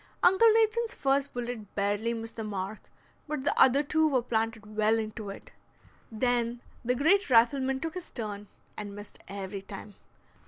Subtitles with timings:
[0.23, 2.79] Uncle Nathan's first bullet barely missed the mark,
[3.27, 5.51] but the other two were planted well into it.
[6.11, 9.93] Then the great rifleman took his turn, and missed every time.